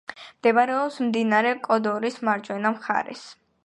[0.37, 3.29] მდებარეობს მდინარე კოდორის მარჯვენა მხარეს.